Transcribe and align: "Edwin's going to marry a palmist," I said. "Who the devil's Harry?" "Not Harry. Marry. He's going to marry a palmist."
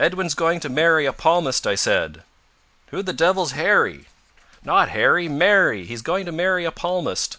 "Edwin's 0.00 0.34
going 0.34 0.58
to 0.58 0.68
marry 0.68 1.06
a 1.06 1.12
palmist," 1.12 1.64
I 1.64 1.76
said. 1.76 2.24
"Who 2.88 3.04
the 3.04 3.12
devil's 3.12 3.52
Harry?" 3.52 4.06
"Not 4.64 4.88
Harry. 4.88 5.28
Marry. 5.28 5.84
He's 5.86 6.02
going 6.02 6.26
to 6.26 6.32
marry 6.32 6.64
a 6.64 6.72
palmist." 6.72 7.36